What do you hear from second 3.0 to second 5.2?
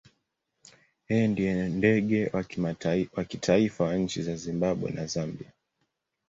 wa kitaifa wa nchi za Zimbabwe na